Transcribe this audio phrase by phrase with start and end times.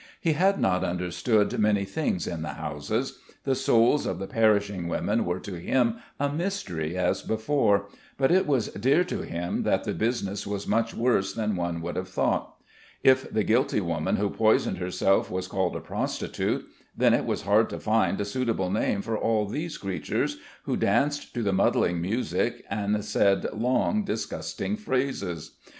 [0.19, 3.19] He had not understood many things in the houses.
[3.43, 7.85] The souls of the perishing women were to him a mystery as before;
[8.17, 11.97] but it was dear to him that the business was much worse than one would
[11.97, 12.55] have thought.
[13.03, 16.65] If the guilty woman who poisoned herself was called a prostitute,
[16.97, 21.31] then it was hard to find a suitable name for all these creatures, who danced
[21.35, 25.51] to the muddling music and said long, disgusting phrases.